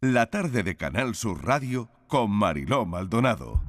[0.00, 3.60] La tarde de Canal Sur Radio con Mariló Maldonado.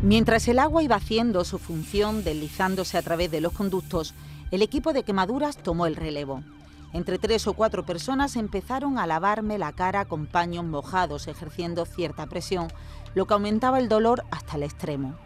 [0.00, 4.14] Mientras el agua iba haciendo su función deslizándose a través de los conductos,
[4.50, 6.42] el equipo de quemaduras tomó el relevo.
[6.92, 12.26] Entre tres o cuatro personas empezaron a lavarme la cara con paños mojados, ejerciendo cierta
[12.26, 12.68] presión,
[13.14, 15.16] lo que aumentaba el dolor hasta el extremo.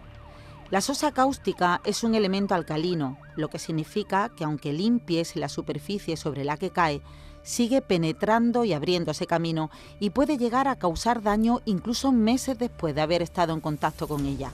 [0.71, 6.17] La sosa cáustica es un elemento alcalino, lo que significa que aunque limpies la superficie
[6.17, 7.03] sobre la que cae,
[7.43, 13.01] sigue penetrando y abriéndose camino y puede llegar a causar daño incluso meses después de
[13.01, 14.53] haber estado en contacto con ella.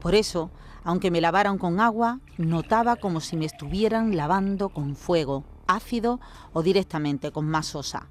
[0.00, 0.50] Por eso,
[0.84, 6.20] aunque me lavaran con agua, notaba como si me estuvieran lavando con fuego, ácido
[6.52, 8.08] o directamente con más sosa.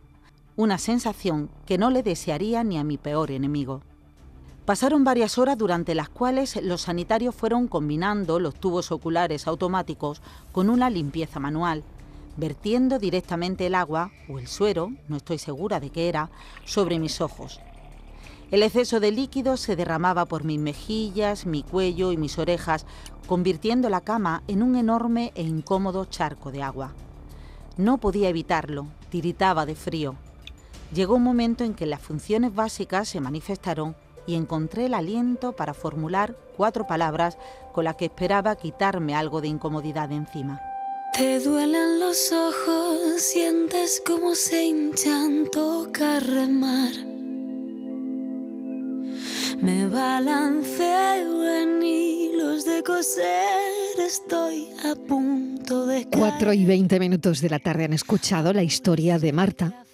[0.56, 3.82] Una sensación que no le desearía ni a mi peor enemigo.
[4.66, 10.22] Pasaron varias horas durante las cuales los sanitarios fueron combinando los tubos oculares automáticos
[10.52, 11.84] con una limpieza manual,
[12.36, 16.32] vertiendo directamente el agua o el suero, no estoy segura de qué era,
[16.66, 17.60] sobre mis ojos.
[18.52, 22.86] El exceso de líquido se derramaba por mis mejillas, mi cuello y mis orejas,
[23.28, 26.94] convirtiendo la cama en un enorme e incómodo charco de agua.
[27.78, 30.16] No podía evitarlo, tiritaba de frío.
[30.94, 33.96] Llegó un momento en que las funciones básicas se manifestaron
[34.28, 37.38] y encontré el aliento para formular cuatro palabras
[37.74, 40.62] con las que esperaba quitarme algo de incomodidad de encima.
[41.14, 46.92] Te duelen los ojos, sientes como se hinchan, toca remar.
[49.62, 51.80] Me balanceo en
[52.36, 56.08] hilos de coser, estoy a punto de...
[56.10, 56.18] caer.
[56.18, 59.86] 4 y 20 minutos de la tarde han escuchado la historia de Marta.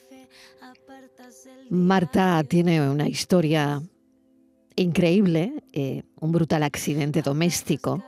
[1.69, 3.81] Marta tiene una historia
[4.75, 8.03] increíble, eh, un brutal accidente doméstico.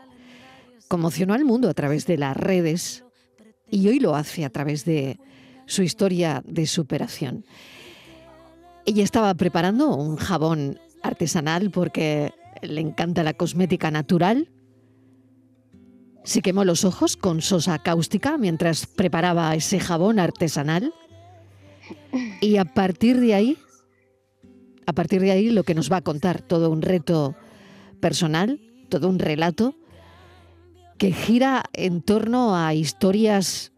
[0.88, 3.04] Conmocionó al mundo a través de las redes
[3.70, 5.20] y hoy lo hace a través de
[5.66, 7.46] su historia de superación.
[8.86, 12.34] Ella estaba preparando un jabón artesanal porque
[12.68, 14.50] le encanta la cosmética natural.
[16.24, 20.94] Se quemó los ojos con sosa cáustica mientras preparaba ese jabón artesanal.
[22.42, 23.58] Y a partir de ahí,
[24.86, 27.36] a partir de ahí lo que nos va a contar, todo un reto
[28.00, 28.60] personal,
[28.90, 29.76] todo un relato
[30.98, 33.72] que gira en torno a historias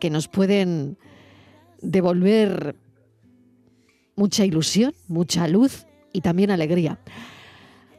[0.00, 0.98] que nos pueden
[1.80, 2.76] devolver
[4.16, 6.98] mucha ilusión, mucha luz y también alegría.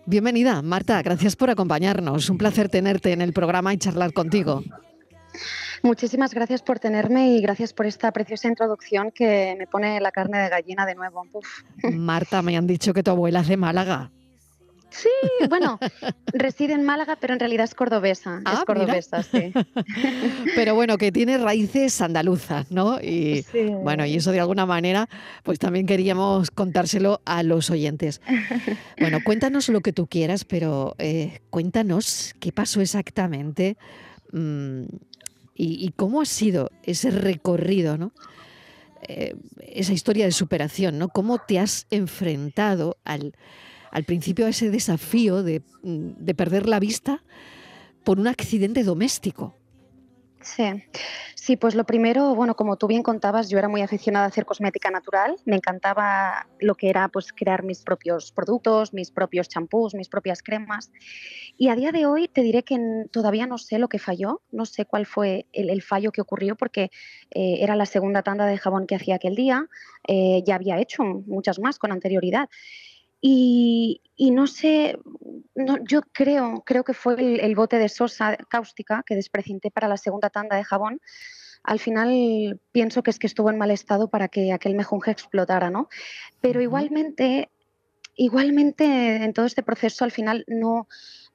[0.07, 2.29] Bienvenida, Marta, gracias por acompañarnos.
[2.29, 4.61] Un placer tenerte en el programa y charlar contigo.
[5.81, 10.37] Muchísimas gracias por tenerme y gracias por esta preciosa introducción que me pone la carne
[10.37, 11.25] de gallina de nuevo.
[11.33, 11.63] Uf.
[11.91, 14.11] Marta, me han dicho que tu abuela es de Málaga.
[14.97, 15.09] Sí,
[15.49, 15.77] bueno,
[16.27, 18.41] reside en Málaga, pero en realidad es cordobesa.
[18.45, 18.65] Ah, es mira.
[18.65, 19.51] cordobesa, sí.
[20.55, 22.99] Pero bueno, que tiene raíces andaluzas, ¿no?
[23.01, 23.65] Y Sí.
[23.83, 25.09] bueno, y eso de alguna manera,
[25.43, 28.21] pues también queríamos contárselo a los oyentes.
[28.99, 33.77] Bueno, cuéntanos lo que tú quieras, pero eh, cuéntanos qué pasó exactamente
[34.31, 34.83] mm,
[35.55, 38.11] y, y cómo ha sido ese recorrido, ¿no?
[39.07, 41.09] Eh, esa historia de superación, ¿no?
[41.09, 43.33] ¿Cómo te has enfrentado al,
[43.95, 47.23] al principio ese desafío de, de perder la vista
[48.03, 49.55] por un accidente doméstico?
[50.41, 50.65] Sí.
[51.33, 54.45] sí, pues lo primero, bueno, como tú bien contabas, yo era muy aficionada a hacer
[54.45, 55.37] cosmética natural.
[55.45, 60.43] Me encantaba lo que era pues crear mis propios productos, mis propios champús, mis propias
[60.43, 60.91] cremas.
[61.57, 62.77] Y a día de hoy te diré que
[63.11, 66.57] todavía no sé lo que falló, no sé cuál fue el, el fallo que ocurrió
[66.57, 66.91] porque
[67.31, 69.67] eh, era la segunda tanda de jabón que hacía aquel día.
[70.07, 72.49] eh, ya había hecho muchas más con anterioridad.
[73.21, 74.99] Y, y no sé,
[75.55, 79.87] no, yo creo, creo que fue el, el bote de sosa cáustica que desprecinté para
[79.87, 81.01] la segunda tanda de jabón.
[81.63, 85.71] Al final pienso que es que estuvo en mal estado para que aquel mejunje explotara,
[85.71, 85.89] ¿no?
[86.39, 87.49] Pero igualmente,
[88.15, 88.85] igualmente
[89.23, 90.87] en todo este proceso al final no,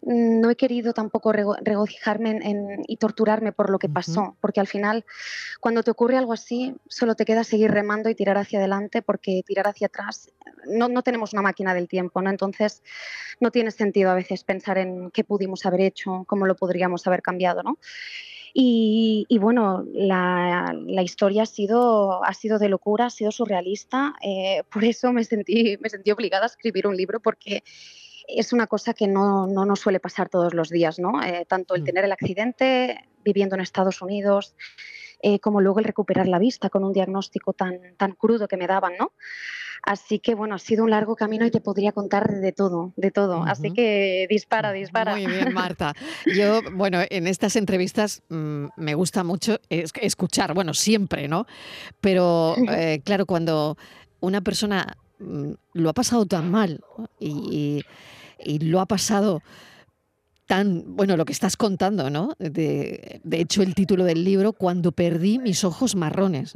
[0.03, 4.61] no he querido tampoco rego- regocijarme en- en- y torturarme por lo que pasó, porque
[4.61, 5.05] al final
[5.61, 9.43] cuando te ocurre algo así solo te queda seguir remando y tirar hacia adelante porque
[9.47, 10.31] tirar hacia atrás
[10.67, 12.31] no, no tenemos una máquina del tiempo, ¿no?
[12.31, 12.83] Entonces
[13.41, 17.23] no tiene sentido a veces pensar en qué pudimos haber hecho, cómo lo podríamos haber
[17.23, 17.79] cambiado, ¿no?
[18.53, 24.15] Y, y bueno, la, la historia ha sido, ha sido de locura, ha sido surrealista.
[24.23, 27.63] eh, por eso me sentí, me sentí obligada a escribir un libro porque
[28.29, 31.23] es una cosa que no, no nos suele pasar todos los días, ¿no?
[31.23, 31.85] Eh, tanto el Mm.
[31.85, 34.55] tener el accidente, viviendo en Estados Unidos,
[35.23, 38.67] eh, como luego el recuperar la vista con un diagnóstico tan, tan crudo que me
[38.67, 39.13] daban, ¿no?
[39.83, 43.11] Así que bueno, ha sido un largo camino y te podría contar de todo, de
[43.11, 43.43] todo.
[43.45, 45.13] Así que dispara, dispara.
[45.13, 45.95] Muy bien, Marta.
[46.27, 51.47] Yo, bueno, en estas entrevistas mm, me gusta mucho escuchar, bueno, siempre, ¿no?
[52.01, 53.77] Pero eh, claro, cuando
[54.21, 56.81] una persona mm, lo ha pasado tan mal
[57.19, 57.83] y,
[58.45, 59.43] lo ha pasado
[60.51, 62.33] tan, bueno, lo que estás contando, ¿no?
[62.41, 66.55] De, hecho, el título del libro, Cuando perdí mis ojos marrones.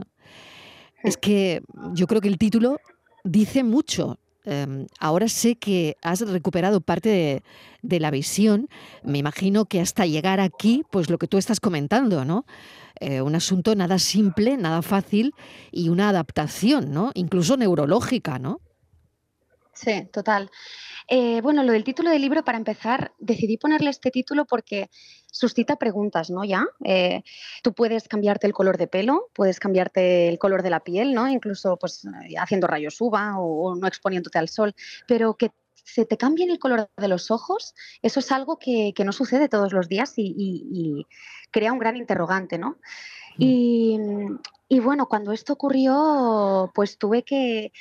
[1.05, 1.63] Es que
[1.93, 2.81] yo creo que el título
[3.23, 4.19] dice mucho.
[4.47, 7.45] Em, ahora sé que has recuperado parte
[7.83, 8.69] de, la visión.
[9.05, 12.47] Me imagino que hasta llegar aquí, pues lo que tú estás comentando, ¿no?
[12.99, 15.37] Eh, un asunto nada simple, nada fácil
[15.71, 17.13] y una adaptación, ¿no?
[17.15, 18.61] Incluso neurológica, ¿no?
[19.73, 20.51] Sí, total.
[21.09, 24.89] Eh, bueno, lo del título del libro, para empezar, decidí ponerle este título porque
[25.31, 26.45] suscita preguntas, ¿no?
[26.45, 27.23] Ya, eh,
[27.63, 31.29] tú puedes cambiarte el color de pelo, puedes cambiarte el color de la piel, ¿no?
[31.29, 34.75] Incluso, pues, eh, haciendo rayos UVA o, no exponiéndote al sol,
[35.07, 39.13] pero que se te cambie el color de los ojos, eso es algo que, no
[39.13, 41.07] sucede todos los días y,
[41.51, 42.79] crea un gran interrogante, ¿no?
[43.37, 43.43] Mm.
[43.43, 43.99] Y,
[44.69, 47.73] y bueno, cuando esto ocurrió, pues tuve que,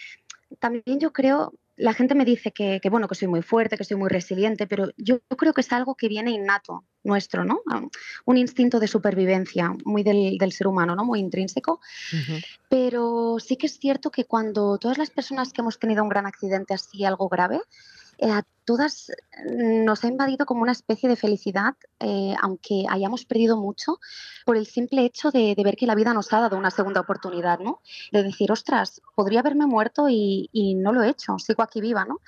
[0.59, 3.97] también yo creo, la gente me dice que, bueno, que soy muy fuerte, que soy
[3.97, 7.59] muy resiliente, pero yo, creo que es algo que viene innato nuestro, ¿no?
[7.69, 7.81] Ah,
[8.23, 11.03] un instinto de supervivencia muy del, ser humano, ¿no?
[11.03, 11.81] Muy intrínseco.
[12.69, 16.25] Pero sí que es cierto que cuando todas las personas que hemos tenido un gran
[16.25, 17.59] accidente así, algo grave,
[18.21, 19.11] a todas
[19.45, 23.99] nos ha invadido como una especie de felicidad, eh, aunque hayamos perdido mucho,
[24.45, 27.59] por el simple hecho de, ver que la vida nos ha dado una segunda oportunidad,
[27.59, 27.81] ¿no?
[28.11, 32.19] De decir, ostras, podría haberme muerto y, no lo he hecho, sigo aquí viva, ¿no?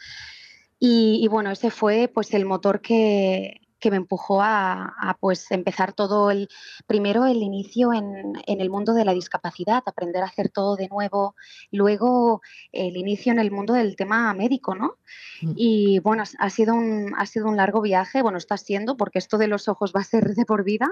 [0.80, 5.94] Y, y, bueno, ese fue pues el motor que, que me empujó a, pues empezar
[5.94, 6.50] todo el
[6.88, 11.36] primero el inicio en, el mundo de la discapacidad, aprender a hacer todo de nuevo,
[11.72, 12.42] luego
[12.72, 14.96] el inicio en el mundo del tema médico, ¿no?
[15.44, 15.54] Mm.
[15.56, 19.38] Y bueno, ha sido un ha sido un largo viaje, bueno, está siendo porque esto
[19.38, 20.90] de los ojos va a ser de por vida.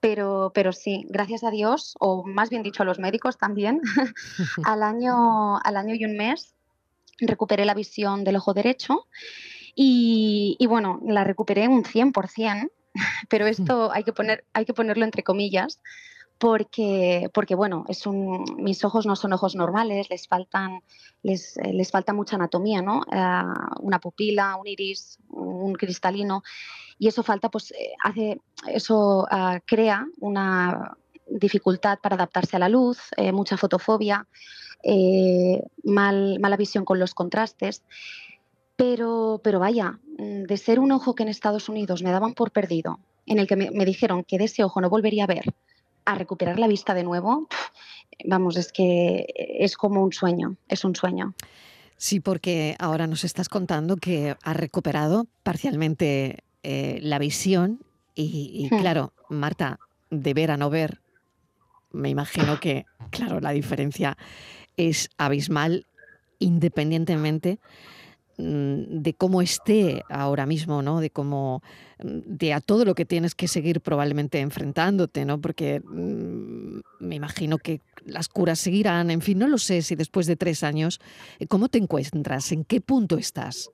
[0.00, 3.82] Pero, pero sí, gracias a Dios, o más bien dicho a los médicos también,
[4.64, 6.54] al, año, al año y un mes
[7.18, 9.06] recuperé la visión del ojo derecho
[9.74, 12.70] y, bueno, la recuperé un 100%,
[13.28, 15.80] pero esto hay que, poner, hay que ponerlo entre comillas,
[16.38, 20.80] porque, porque bueno, es un, mis ojos no son ojos normales, les, faltan,
[21.22, 23.02] les, eh, les falta mucha anatomía, ¿no?
[23.10, 26.42] Ah, una pupila, un iris, un cristalino,
[26.98, 30.96] y eso falta, pues, eh, hace, eso ah, crea una
[31.26, 34.26] dificultad para adaptarse a la luz, eh, mucha fotofobia,
[35.82, 37.82] mal, mala visión con los contrastes.
[38.76, 42.50] Pero, pero vaya, mm, de ser un ojo que en Estados Unidos me daban por
[42.50, 45.54] perdido, en el que me, dijeron que de ese ojo no volvería a ver,
[46.04, 47.48] a recuperar la vista de nuevo,
[48.24, 51.34] vamos, es que es como un sueño, es un sueño.
[51.96, 57.80] Sí, porque ahora nos estás contando que has recuperado parcialmente eh, la visión
[58.16, 58.78] y, hmm.
[58.78, 59.78] claro, Marta,
[60.10, 61.00] de ver a no ver,
[61.92, 64.16] me imagino que, claro, la diferencia
[64.76, 65.86] es abismal
[66.38, 67.58] independientemente
[68.36, 71.00] de cómo esté ahora mismo, ¿no?
[71.00, 71.62] De cómo
[72.02, 75.40] mm, de a todo lo que tienes que seguir probablemente enfrentándote, ¿no?
[75.40, 80.26] Porque mm, me imagino que las curas seguirán, en fin, no lo sé si después
[80.26, 81.00] de tres años,
[81.38, 82.52] eh, ¿cómo te encuentras?
[82.52, 83.70] ¿En qué punto estás?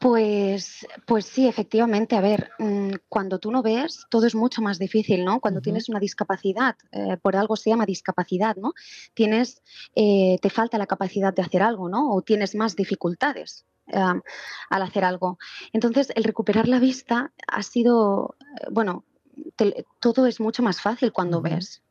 [0.00, 2.16] Pues, pues sí, efectivamente.
[2.16, 5.40] A ver, mm, cuando tú no ves, todo es mucho más difícil, ¿no?
[5.40, 8.72] Cuando tienes una discapacidad, eh, por algo se llama discapacidad, ¿no?
[9.12, 9.62] Tienes,
[9.94, 12.14] eh, te falta la capacidad de hacer algo, ¿no?
[12.14, 15.36] O tienes más dificultades al hacer algo.
[15.72, 19.04] Entonces, el recuperar la vista ha sido, eh, bueno,
[19.98, 21.82] todo es mucho más fácil cuando ves.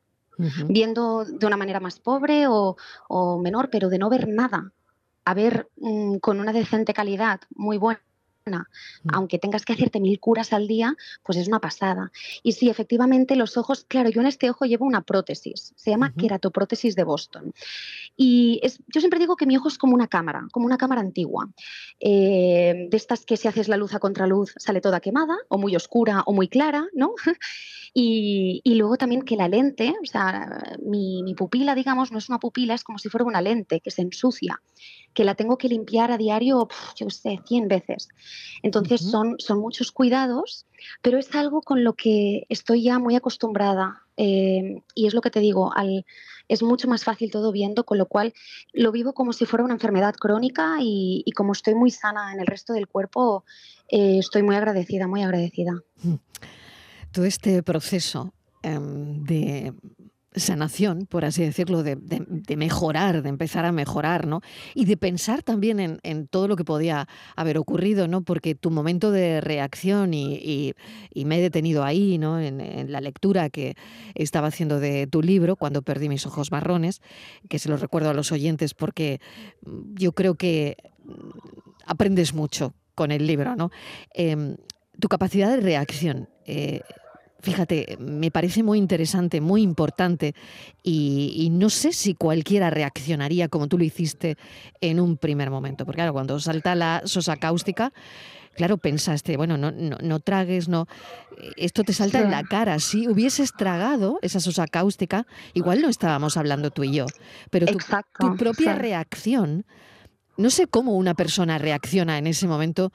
[0.67, 2.77] Viendo de una manera más pobre o,
[3.09, 4.71] o menor, pero de no ver nada,
[5.29, 8.01] a ver mm, con una decente calidad, muy buena.
[9.11, 12.11] Aunque tengas que hacerte mil curas al día, pues es una pasada.
[12.43, 16.13] Y sí, efectivamente, los ojos, claro, yo en este ojo llevo una prótesis, se llama
[16.13, 17.53] queratoprótesis de Boston.
[18.15, 21.01] Y es, yo siempre digo que mi ojo es como una cámara, como una cámara
[21.01, 21.49] antigua,
[21.99, 25.75] eh, de estas que si haces la luz a contraluz sale toda quemada, o muy
[25.75, 27.13] oscura o muy clara, ¿no?
[27.93, 32.39] Y, luego también que la lente, o sea, mi, mi, pupila, digamos, no es una
[32.39, 34.61] pupila, es como si fuera una lente que se ensucia,
[35.13, 38.07] que la tengo que limpiar a diario, yo sé, 100 veces.
[38.63, 40.65] Entonces son, son muchos cuidados,
[41.01, 44.03] pero es algo con lo que estoy ya muy acostumbrada.
[44.17, 46.05] Eh, y es lo que te digo, al,
[46.49, 48.33] es mucho más fácil todo viendo, con lo cual
[48.73, 52.47] lo vivo como si fuera una enfermedad crónica y, como estoy muy sana en el
[52.47, 53.45] resto del cuerpo,
[53.87, 55.81] eh, estoy muy agradecida, muy agradecida.
[57.11, 59.73] Todo este proceso em, de
[60.35, 61.97] sanación, por así decirlo, de,
[62.55, 64.41] mejorar, de empezar a mejorar, ¿no?
[64.75, 68.21] Y de pensar también en, todo lo que podía haber ocurrido, ¿no?
[68.21, 70.73] Porque tu momento de reacción, y,
[71.15, 72.39] me he detenido ahí, ¿no?
[72.39, 72.59] En,
[72.91, 73.75] la lectura que
[74.15, 77.01] estaba haciendo de tu libro, cuando perdí mis ojos marrones,
[77.49, 79.19] que se lo recuerdo a los oyentes porque
[79.65, 81.11] mm, yo creo que mm,
[81.85, 83.71] aprendes mucho con el libro, ¿no?
[84.13, 84.57] Em,
[84.99, 86.29] tu capacidad de reacción.
[86.45, 86.81] Eh,
[87.41, 90.35] fíjate, me parece muy interesante, muy importante
[90.83, 94.37] y, no sé si cualquiera reaccionaría como tú lo hiciste
[94.81, 97.93] en un primer momento, porque claro, cuando salta la sosa cáustica,
[98.55, 100.87] claro, pensaste, bueno, no, no, tragues, no,
[101.55, 106.37] esto te salta en la cara, si hubieses tragado esa sosa cáustica, igual no estábamos
[106.37, 107.05] hablando tú y yo,
[107.49, 109.65] pero tu, propia reacción,
[110.37, 112.91] no sé cómo una persona reacciona en ese momento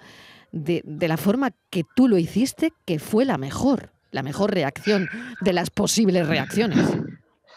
[0.52, 5.08] de, de la forma que tú lo hiciste, que fue la mejor la mejor reacción
[5.40, 6.86] de las posibles reacciones.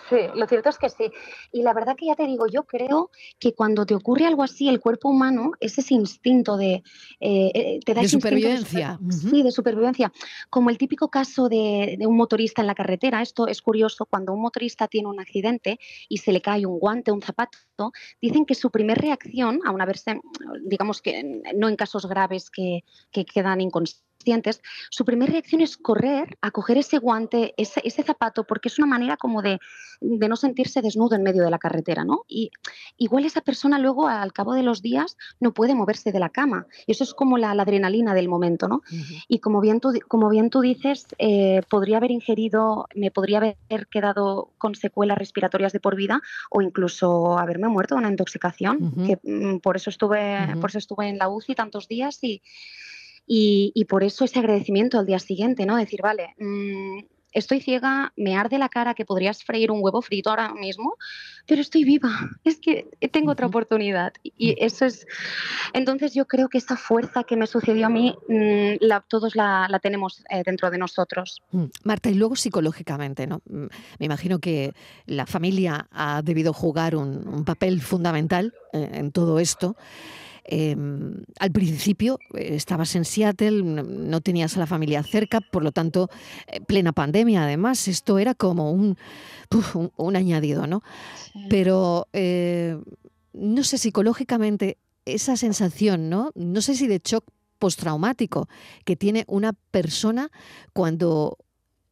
[0.10, 1.12] Sí, lo cierto es que sí.
[1.52, 4.70] Y la verdad que ya te digo, yo creo que cuando te ocurre algo así,
[4.70, 6.82] el cuerpo humano es ese instinto de...
[7.20, 8.98] Eh, eh, te da de supervivencia.
[9.10, 10.12] Sí, de supervivencia.
[10.50, 13.22] Como el típico caso de, un motorista en la carretera.
[13.22, 17.12] Esto es curioso, cuando un motorista tiene un accidente y se le cae un guante,
[17.12, 20.22] un zapato, dicen que su primera reacción, aún haberse,
[20.64, 24.07] digamos que no en casos graves que, que quedan inconscientes,
[24.90, 29.18] su primera reacción es correr a coger ese guante, ese, zapato, porque es una manera
[29.18, 29.60] como de,
[30.02, 32.24] no sentirse desnudo en medio de la carretera, ¿no?
[32.28, 32.52] Y
[32.98, 36.68] igual esa persona luego, al cabo de los días, no puede moverse de la cama.
[36.86, 38.82] Y eso es como la, adrenalina del momento, ¿no?
[39.28, 43.88] Y como bien tú, como bien tú dices, eh, podría haber ingerido, me podría haber
[43.88, 49.20] quedado con secuelas respiratorias de por vida o incluso haberme muerto de una intoxicación, que
[49.24, 52.42] mm, por eso estuve, por eso estuve en la UCI tantos días y
[53.28, 55.76] y, por eso ese agradecimiento al día siguiente, ¿no?
[55.76, 57.00] Decir, vale, mm,
[57.34, 60.96] estoy ciega, me arde la cara que podrías freír un huevo frito ahora mismo,
[61.46, 62.10] pero estoy viva,
[62.44, 64.14] es que tengo otra oportunidad.
[64.24, 65.06] Y eso es,
[65.74, 69.68] entonces yo creo que esa fuerza que me sucedió a mí, mm, la, todos la,
[69.84, 71.42] tenemos eh, dentro de nosotros.
[71.52, 73.42] Mm, Marta, y luego psicológicamente, ¿no?
[73.46, 74.74] Me imagino que
[75.06, 79.76] la familia ha debido jugar un, papel fundamental eh, en todo esto.
[80.50, 85.74] Em, al principio eh, estabas en Seattle, no tenías a la familia cerca, por lo
[85.74, 86.10] tanto,
[86.48, 88.98] eh, plena pandemia además, esto era como un,
[89.98, 90.84] un, añadido, ¿no?
[91.50, 92.78] Pero eh,
[93.34, 96.32] no sé, psicológicamente, esa sensación, ¿no?
[96.36, 97.26] No sé si de shock
[97.60, 98.48] postraumático
[98.86, 100.32] que tiene una persona
[100.74, 101.38] cuando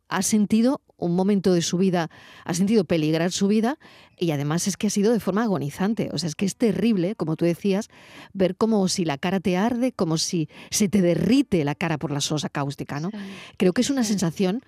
[0.08, 2.10] ha sentido un momento de su vida,
[2.44, 3.78] ha sentido peligrar su vida
[4.18, 6.10] y además es que ha sido de forma agonizante.
[6.14, 7.90] O sea, es que es terrible, como tú decías,
[8.34, 12.12] ver como si la cara te arde, como si se te derrite la cara por
[12.12, 13.12] la sosa cáustica, ¿no?
[13.58, 14.62] Creo que es una sensación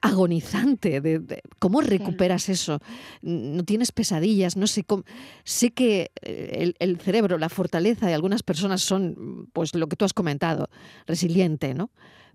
[0.00, 2.80] agonizante de, cómo recuperas eso.
[3.22, 5.04] No tienes pesadillas no sé cómo
[5.44, 10.04] sé que eh, el, cerebro la fortaleza de algunas personas son pues lo que tú
[10.04, 10.68] has comentado
[11.06, 11.90] resiliente no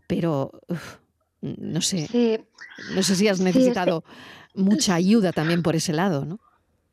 [0.07, 0.51] pero
[1.41, 2.45] no sé,
[2.93, 4.03] no sé si has necesitado
[4.53, 6.39] mucha ayuda también por ese lado, ¿no?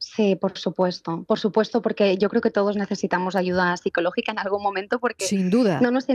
[0.00, 4.62] Sí, por supuesto, por supuesto, porque yo creo que todos necesitamos ayuda psicológica en algún
[4.62, 5.80] momento porque Sin duda.
[5.80, 6.06] No, nos,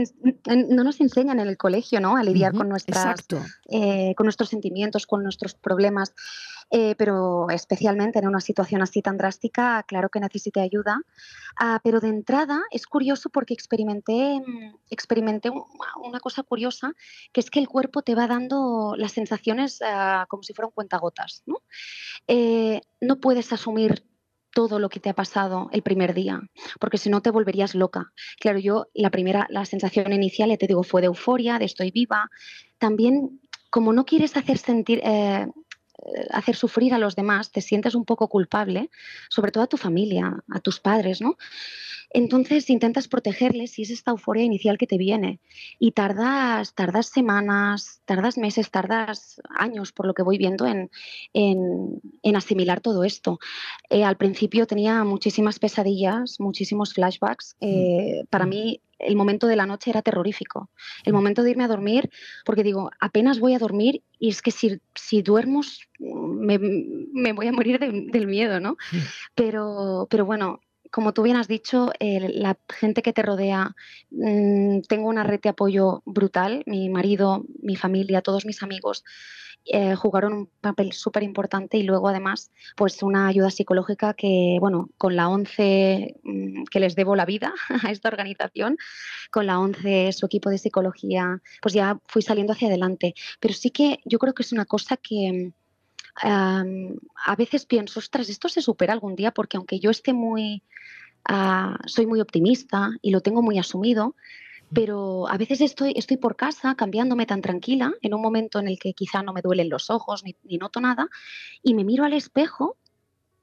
[0.46, 2.16] no nos enseñan en el colegio ¿no?
[2.16, 3.24] a lidiar con, nuestras,
[3.68, 6.14] eh, con nuestros sentimientos, con nuestros problemas.
[6.70, 11.00] Eh, pero especialmente en una situación así tan drástica, claro que necesité ayuda.
[11.58, 16.92] Ah, pero de entrada es curioso porque experimenté, mm, experimenté una cosa curiosa,
[17.32, 21.42] que es que el cuerpo te va dando las sensaciones ah, como si fueran cuentagotas.
[21.46, 21.58] ¿no?
[22.26, 24.04] Eh, no puedes asumir
[24.54, 26.40] todo lo que te ha pasado el primer día,
[26.80, 28.12] porque si no te volverías loca.
[28.40, 31.90] Claro, yo la primera, la sensación inicial, ya te digo, fue de euforia, de estoy
[31.90, 32.30] viva.
[32.78, 35.48] También, como no quieres hacer sentir, eh,
[36.30, 38.90] hacer sufrir a los demás, te sientes un poco culpable,
[39.28, 41.36] sobre todo a tu familia, a tus padres, ¿no?
[42.14, 45.40] Entonces intentas protegerles y es esta euforia inicial que te viene.
[45.80, 50.92] Y tardas, tardas semanas, tardas meses, tardas años, por lo que voy viendo, en,
[51.32, 53.40] en, asimilar todo esto.
[53.90, 57.56] Eh, al principio tenía muchísimas pesadillas, muchísimos flashbacks.
[57.60, 60.70] Eh, para mí el momento de la noche era terrorífico.
[61.04, 62.10] El momento de irme a dormir,
[62.44, 65.62] porque digo, apenas voy a dormir y es que si, si duermo
[65.98, 68.76] me, me, voy a morir del miedo, ¿no?
[69.34, 70.60] Pero, pero bueno,
[70.94, 73.74] como tú bien has dicho, la gente que te rodea,
[74.12, 79.02] mm, tengo una red de apoyo brutal, mi marido, mi familia, todos mis amigos.
[79.66, 84.90] eh, jugaron un papel súper importante y luego además pues una ayuda psicológica que, bueno,
[84.98, 87.54] con la ONCE, mm, que les debo la vida
[87.88, 88.76] a esta organización,
[89.30, 93.14] con la ONCE, su equipo de psicología, pues ya fui saliendo hacia adelante.
[93.40, 95.52] Pero sí que yo creo que es una cosa que
[96.22, 100.62] a veces pienso, ostras, esto se supera algún día porque aunque yo esté muy,
[101.24, 104.14] ah, soy muy optimista y lo tengo muy asumido,
[104.72, 108.78] pero a veces estoy, estoy por casa cambiándome tan tranquila en un momento en el
[108.78, 111.08] que quizá no me duelen los ojos ni, ni noto nada
[111.62, 112.76] y me miro al espejo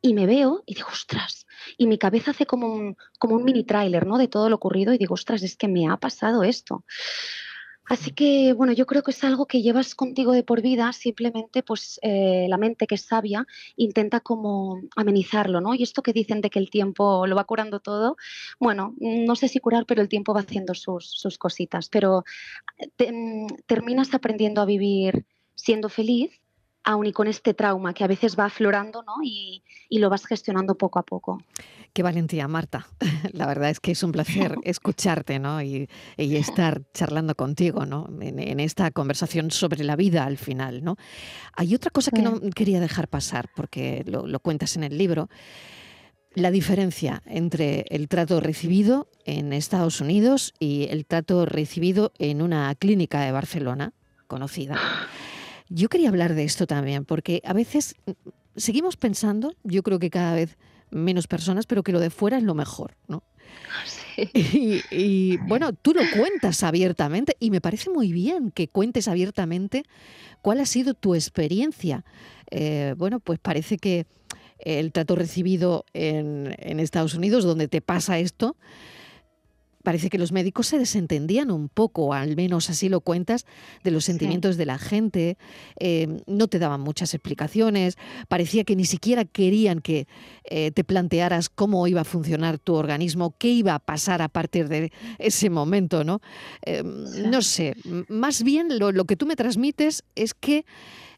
[0.02, 1.46] y me veo y digo, ostras,
[1.78, 4.18] y mi cabeza hace como un, como un mini tráiler ¿no?
[4.18, 6.84] de todo lo ocurrido y digo, ostras, es que me ha pasado esto.
[7.92, 11.62] Así que, bueno, yo creo que es algo que llevas contigo de por vida, simplemente
[11.62, 13.46] pues eh, la mente que es sabia
[13.76, 15.74] intenta como amenizarlo, ¿no?
[15.74, 18.16] Y esto que dicen de que el tiempo lo va curando todo,
[18.62, 22.24] bueno, no sé si curar, pero el tiempo va haciendo sus, sus cositas, pero
[22.98, 26.41] eh, mm, terminas aprendiendo a vivir siendo feliz
[26.84, 29.16] aún y con este trauma que a veces va aflorando ¿no?
[29.24, 31.44] y, lo vas gestionando poco a poco.
[31.94, 32.88] Qué valentía, Marta.
[33.34, 35.62] La verdad es que es un placer escucharte ¿no?
[35.62, 38.10] y, estar charlando contigo ¿no?
[38.20, 40.84] En, esta conversación sobre la vida al final.
[40.84, 40.98] ¿no?
[41.54, 45.30] Hay otra cosa que no quería dejar pasar, porque lo, lo cuentas en el libro,
[46.34, 52.74] la diferencia entre el trato recibido en Estados Unidos y el trato recibido en una
[52.76, 53.94] clínica de Barcelona
[54.28, 54.80] conocida.
[55.74, 58.12] Yo quería hablar de esto también, porque a veces mm,
[58.58, 60.58] seguimos pensando, yo creo que cada vez
[60.90, 63.24] menos personas, pero que lo de fuera es lo mejor, ¿no?
[64.92, 69.84] Y, bueno, tú lo cuentas abiertamente y me parece muy bien que cuentes abiertamente
[70.42, 72.04] cuál ha sido tu experiencia.
[72.50, 74.06] Eh, bueno, pues parece que
[74.60, 78.58] el trato recibido en, en Estados Unidos, donde te pasa esto,
[79.82, 83.46] parece que los médicos se desentendían un poco, al menos así lo cuentas,
[83.84, 85.38] de los sentimientos de la gente,
[85.80, 87.98] eh, no te daban muchas explicaciones,
[88.28, 90.08] parecía que ni siquiera querían que
[90.44, 94.68] eh, te plantearas cómo iba a funcionar tu organismo, qué iba a pasar a partir
[94.68, 96.22] de ese momento, ¿no?
[96.64, 97.76] Em, no sé,
[98.08, 100.66] más bien lo, lo, que tú me transmites es que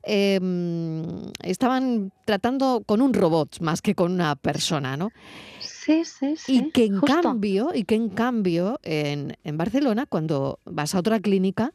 [0.04, 1.04] em,
[1.42, 5.12] estaban tratando con un robot más que con una persona, ¿no?
[5.84, 6.58] Sí, sí, sí.
[6.58, 11.20] Y que en cambio, y que en cambio en, en Barcelona, cuando vas a otra
[11.20, 11.74] clínica,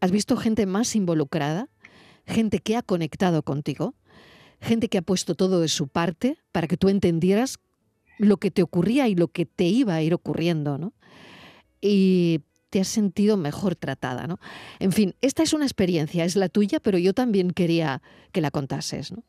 [0.00, 1.68] has visto gente más involucrada,
[2.26, 3.94] gente que ha conectado contigo,
[4.60, 7.58] gente que ha puesto todo de su parte para que tú entendieras
[8.18, 10.94] lo que te ocurría y lo que te iba a ir ocurriendo, ¿no?
[11.80, 14.38] Y te has sentido mejor tratada, ¿no?
[14.78, 18.00] En fin, esta es una experiencia, es la tuya, pero yo también quería
[18.32, 19.24] que la contases, ¿no?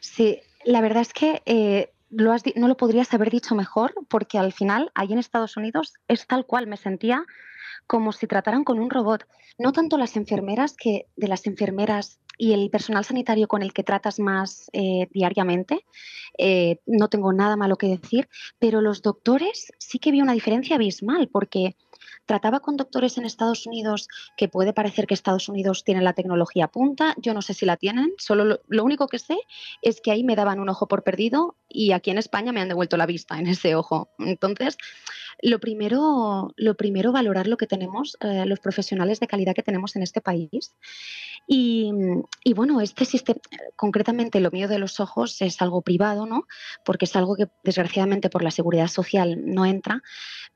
[0.00, 4.90] Sí, la verdad es que eh, no lo podrías haber dicho mejor porque al final,
[4.94, 7.24] ahí en Estados Unidos, es tal cual, me sentía
[7.86, 9.26] como si trataran con un robot.
[9.58, 13.82] No tanto las enfermeras, que de las enfermeras y el personal sanitario con el que
[13.82, 15.84] tratas más eh, diariamente,
[16.36, 20.76] eh, no tengo nada malo que decir, pero los doctores sí que vi una diferencia
[20.76, 21.76] abismal porque
[22.26, 26.68] Trataba con doctores en Estados Unidos que puede parecer que Estados Unidos tiene la tecnología
[26.68, 29.38] punta, yo no sé si la tienen, solo lo, único que sé
[29.82, 32.68] es que ahí me daban un ojo por perdido y aquí en España me han
[32.68, 34.10] devuelto la vista en ese ojo.
[34.18, 34.76] Entonces,
[35.42, 39.94] lo primero, lo primero valorar lo que tenemos, eh, los profesionales de calidad que tenemos
[39.96, 40.74] en este país.
[41.46, 41.92] Y,
[42.42, 43.40] y, bueno, este sistema,
[43.76, 46.46] concretamente lo mío de los ojos es algo privado, ¿no?
[46.84, 50.02] Porque es algo que desgraciadamente por la seguridad social no entra,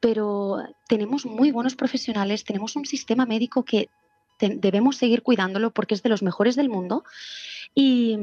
[0.01, 0.59] pero
[0.89, 3.89] tenemos muy buenos profesionales, tenemos un sistema médico que
[4.41, 7.05] debemos seguir cuidándolo porque es de los mejores del mundo.
[7.75, 8.17] Y,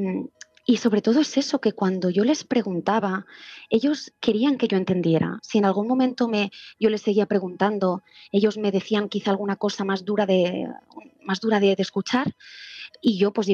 [0.65, 3.25] y sobre todo es eso, que cuando yo les preguntaba,
[3.69, 5.39] ellos querían que yo entendiera.
[5.41, 9.85] Si en algún momento me, yo les seguía preguntando, ellos me decían quizá alguna cosa
[9.85, 10.67] más dura de,
[11.21, 12.35] más dura de, de escuchar,
[13.01, 13.47] y yo, pues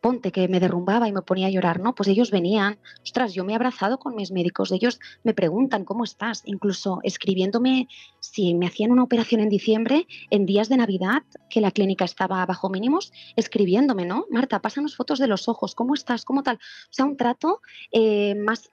[0.00, 1.94] ponte que me derrumbaba y me ponía a llorar, ¿no?
[1.94, 6.04] Pues ellos venían, ostras, yo me he abrazado con mis médicos, ellos me preguntan cómo
[6.04, 7.88] estás, incluso escribiéndome
[8.20, 12.44] si me hacían una operación en diciembre, en días de Navidad, que la clínica estaba
[12.46, 14.26] bajo mínimos, escribiéndome, ¿no?
[14.30, 16.24] Marta, pásanos fotos de los ojos, ¿cómo estás?
[16.24, 16.56] ¿Cómo tal?
[16.56, 17.60] O sea, un trato
[17.92, 18.70] eh, más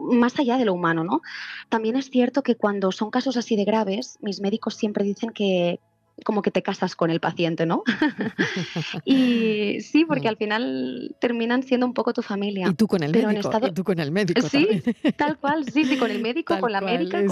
[0.00, 1.22] más allá de lo humano, ¿no?
[1.70, 5.80] También es cierto que cuando son casos así de graves, mis médicos siempre dicen que,
[6.24, 7.82] como que te casas con el paciente, ¿no?
[9.04, 10.28] y sí, porque mm.
[10.28, 12.68] al final terminan siendo un poco tu familia.
[12.68, 13.50] Y tú con el médico.
[13.66, 14.48] Y tú con el médico.
[14.48, 14.82] Sí,
[15.16, 17.22] tal cual, sí, sí, con el médico, con la médica,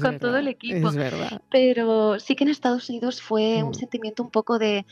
[0.00, 0.88] con, todo el equipo.
[0.88, 1.42] Es verdad.
[1.50, 3.74] Pero sí que en Estados Unidos fue un mm.
[3.74, 4.84] sentimiento un poco de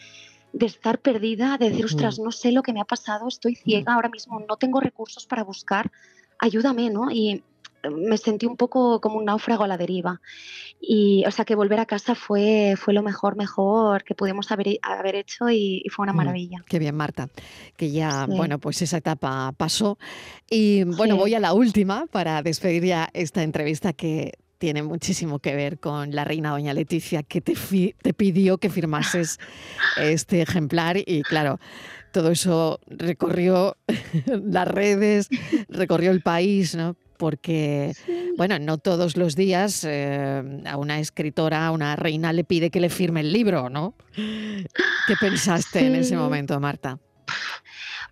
[0.53, 3.93] de estar perdida, de decir, ostras, no sé lo que me ha pasado, estoy ciega,
[3.93, 5.91] ahora mismo no tengo recursos para buscar,
[6.39, 7.11] ayúdame, ¿no?
[7.11, 7.43] Y
[7.91, 10.21] me sentí un poco como un náufrago a la deriva.
[10.81, 14.79] Y, o sea, que volver a casa fue, fue lo mejor, mejor que pudimos haber,
[14.83, 16.59] haber hecho y, fue una mm, maravilla.
[16.67, 17.29] qué bien, Marta,
[17.77, 19.99] que ya, bueno, pues esa etapa pasó.
[20.51, 25.55] Y bueno, voy a la última para despedir ya esta entrevista que tiene muchísimo que
[25.55, 27.55] ver con la reina doña Leticia, que te,
[28.01, 29.39] te pidió que firmases
[30.01, 31.59] este ejemplar y claro,
[32.13, 33.77] todo eso recorrió
[34.27, 35.29] las redes,
[35.69, 36.97] recorrió el país, ¿no?
[37.17, 37.93] Porque,
[38.37, 42.81] bueno, no todos los días eh, a una escritora, a una reina le pide que
[42.81, 43.95] le firme el libro, ¿no?
[44.15, 46.99] ¿Qué pensaste en ese momento, Marta?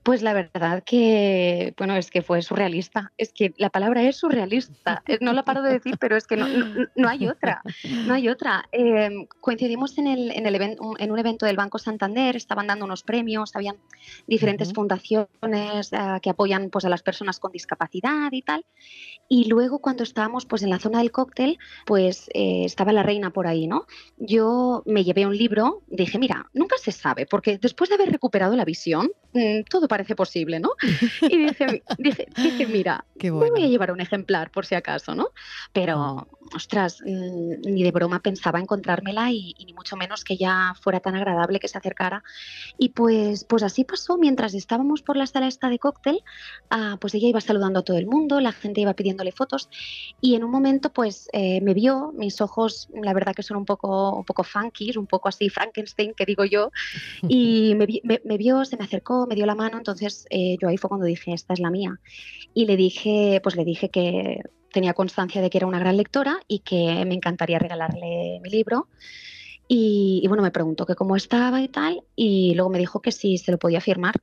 [0.04, 3.12] Pues la verdad que, bueno, es que fue surrealista.
[3.16, 5.02] Es que la palabra es surrealista.
[5.22, 6.46] No la paro de decir, pero es que no,
[6.94, 7.62] no, hay otra.
[8.06, 8.68] No hay otra.
[8.70, 13.02] Em, coincidimos en, el, en, el en un evento del Banco Santander, estaban dando unos
[13.02, 13.76] premios, habían
[14.26, 18.66] diferentes fundaciones eh, que apoyan pues, a las personas con discapacidad y tal.
[19.26, 23.30] Y luego cuando estábamos pues, en la zona del cóctel, pues eh, estaba la reina
[23.30, 23.86] por ahí, ¿no?
[24.18, 28.54] Yo me llevé un libro, dije, mira, nunca se sabe, porque después de haber recuperado
[28.54, 30.70] la visión, mm, todo parece posible, ¿no?
[31.22, 35.28] Y dije, dije, mira, me voy a llevar un ejemplar por si acaso, ¿no?
[35.72, 40.98] Pero, ostras, mm, ni de broma pensaba encontrármela y, ni mucho menos que ya fuera
[40.98, 42.24] tan agradable que se acercara.
[42.76, 46.24] Y pues, pues así pasó, mientras estábamos por la sala esta de cóctel,
[46.70, 49.68] ah, pues ella iba saludando a todo el mundo, la gente iba pidiéndole fotos
[50.20, 53.64] y en un momento pues eh, me vio, mis ojos la verdad que son un
[53.64, 56.70] poco, un poco funky, un poco así Frankenstein que digo yo,
[57.28, 57.86] y me,
[58.24, 61.04] me vio, se me acercó, me dio la mano entonces eh, yo ahí fue cuando
[61.04, 62.00] dije, esta es la mía.
[62.54, 64.40] Y le dije, pues le dije que
[64.72, 68.88] tenía constancia de que era una gran lectora y que me encantaría regalarle mi libro.
[69.68, 73.38] Y, bueno, me preguntó que cómo estaba y tal, y luego me dijo que si
[73.38, 74.14] se lo podía firmar.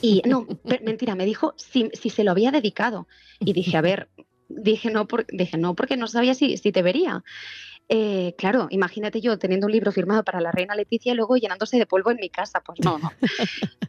[0.00, 0.46] Y no,
[0.82, 3.06] mentira, me dijo si, si, se lo había dedicado.
[3.38, 4.08] Y dije, a ver,
[4.48, 7.22] dije no, dije no porque no sabía si, si te vería.
[7.92, 11.76] Eh, claro, imagínate yo teniendo un libro firmado para la reina Leticia y luego llenándose
[11.76, 12.60] de polvo en mi casa.
[12.60, 13.10] Pues no, no.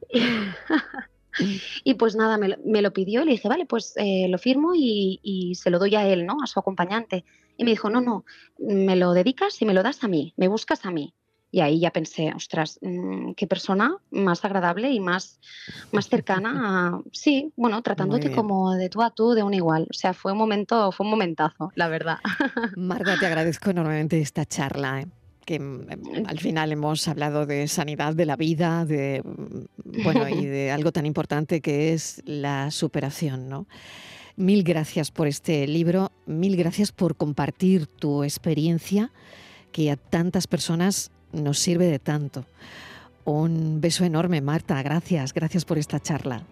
[1.84, 5.54] y pues nada, me, lo pidió y le dije, vale, pues eh, lo firmo y,
[5.54, 6.38] se lo doy a él, ¿no?
[6.44, 7.26] A su acompañante.
[7.58, 8.26] Y me dijo, no, no,
[8.58, 11.14] me lo dedicas y me lo das a mí, me buscas a mí.
[11.52, 15.40] Y ahí ya pensé, ostras, mm, qué persona más agradable y más,
[15.92, 19.88] más cercana a, sí, bueno, tratándote como de tú a tú, de un igual.
[19.90, 22.20] O sea, fue un momento, fue un momentazo, la verdad.
[22.78, 25.02] Marta, te agradezco enormemente esta charla.
[25.02, 25.08] ¿eh?
[25.46, 30.30] que mm, em, al final hemos hablado de sanidad de la vida, de mm, bueno,
[30.30, 33.68] y de algo tan importante que es la superación, ¿no?
[34.38, 39.12] Mil gracias por este libro, mil gracias por compartir tu experiencia
[39.72, 42.46] que a tantas personas nos sirve de tanto.
[43.24, 44.82] Un beso enorme, Marta.
[44.82, 46.44] Gracias, gracias por esta charla.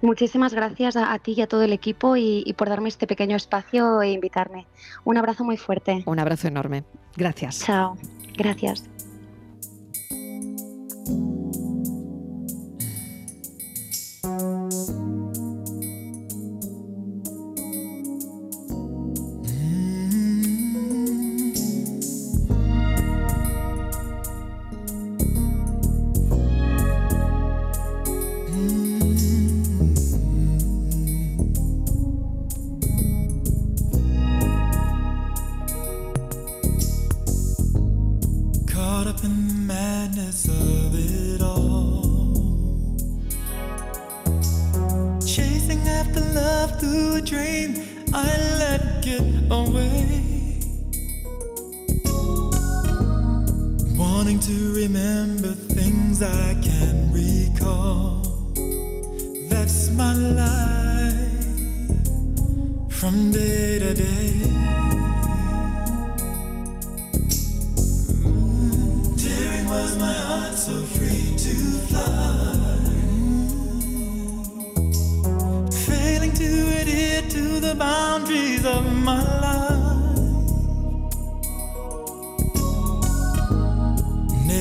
[0.00, 4.00] Muchísimas gracias a, ti y a todo el equipo y, por darme este pequeño espacio
[4.00, 4.66] e invitarme.
[5.04, 6.04] Un abrazo muy fuerte.
[6.06, 6.84] Un abrazo enorme.
[7.16, 7.64] Gracias.
[7.64, 7.96] Chao.
[8.36, 8.84] Gracias.
[56.18, 58.22] things I can recall.
[59.48, 61.14] That's my life
[62.90, 64.34] from day to day.
[69.68, 71.54] was my heart so free to
[71.88, 72.54] fly?
[75.86, 76.50] Failing to
[76.80, 79.57] adhere to the boundaries of my life.